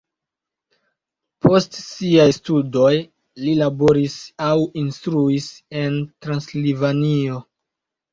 [1.45, 2.93] Post siaj studoj
[3.41, 4.15] li laboris
[4.47, 5.51] aŭ instruis
[5.83, 7.39] en Transilvanio.